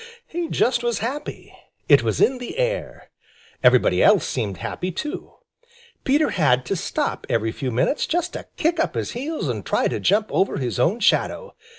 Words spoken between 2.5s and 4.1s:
air. Everybody